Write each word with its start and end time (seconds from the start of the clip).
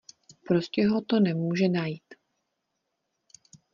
Prostě 0.47 0.87
ho 0.87 1.01
to 1.01 1.19
nemůže 1.19 1.67
najít. 1.69 2.13